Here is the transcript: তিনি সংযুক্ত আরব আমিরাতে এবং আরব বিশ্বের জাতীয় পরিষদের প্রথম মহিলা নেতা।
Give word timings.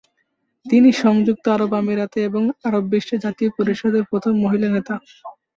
তিনি 0.65 0.89
সংযুক্ত 1.01 1.45
আরব 1.55 1.71
আমিরাতে 1.81 2.19
এবং 2.29 2.43
আরব 2.67 2.83
বিশ্বের 2.93 3.23
জাতীয় 3.25 3.49
পরিষদের 3.57 4.03
প্রথম 4.11 4.33
মহিলা 4.43 4.67
নেতা। 4.69 4.95